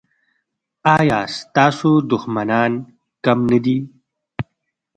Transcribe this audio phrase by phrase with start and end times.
[0.95, 2.71] ایا ستاسو دښمنان
[3.25, 3.77] کم نه دي؟